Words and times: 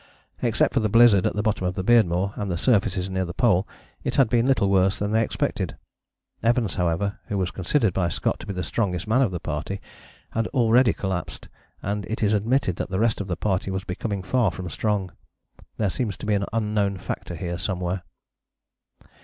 Except 0.41 0.73
for 0.73 0.79
the 0.79 0.89
blizzard 0.89 1.27
at 1.27 1.35
the 1.35 1.43
bottom 1.43 1.67
of 1.67 1.75
the 1.75 1.83
Beardmore 1.83 2.33
and 2.35 2.49
the 2.49 2.57
surfaces 2.57 3.07
near 3.07 3.23
the 3.23 3.35
Pole 3.35 3.67
it 4.03 4.15
had 4.15 4.29
been 4.31 4.47
little 4.47 4.67
worse 4.67 4.97
than 4.97 5.11
they 5.11 5.21
expected. 5.21 5.77
Evans, 6.41 6.73
however, 6.73 7.19
who 7.27 7.37
was 7.37 7.51
considered 7.51 7.93
by 7.93 8.09
Scott 8.09 8.39
to 8.39 8.47
be 8.47 8.53
the 8.53 8.63
strongest 8.63 9.07
man 9.07 9.21
of 9.21 9.29
the 9.29 9.39
party, 9.39 9.79
had 10.31 10.47
already 10.55 10.91
collapsed, 10.91 11.49
and 11.83 12.07
it 12.07 12.23
is 12.23 12.33
admitted 12.33 12.77
that 12.77 12.89
the 12.89 12.99
rest 12.99 13.21
of 13.21 13.27
the 13.27 13.37
party 13.37 13.69
was 13.69 13.83
becoming 13.83 14.23
far 14.23 14.49
from 14.49 14.67
strong. 14.71 15.11
There 15.77 15.91
seems 15.91 16.17
to 16.17 16.25
be 16.25 16.33
an 16.33 16.45
unknown 16.51 16.97
factor 16.97 17.35
here 17.35 17.59
somewhere. 17.59 18.01